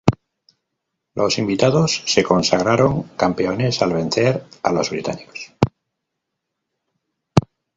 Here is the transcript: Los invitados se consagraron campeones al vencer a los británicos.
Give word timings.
Los 1.13 1.37
invitados 1.37 2.01
se 2.07 2.23
consagraron 2.23 3.03
campeones 3.15 3.83
al 3.83 3.93
vencer 3.93 4.43
a 4.63 4.71
los 4.71 4.89
británicos. 4.89 5.53